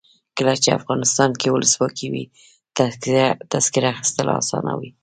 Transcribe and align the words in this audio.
کله 0.37 0.53
چې 0.63 0.69
افغانستان 0.79 1.31
کې 1.39 1.47
ولسواکي 1.55 2.07
وي 2.11 2.23
تذکره 3.53 3.87
اخیستل 3.93 4.27
اسانه 4.41 4.73
وي. 4.79 4.89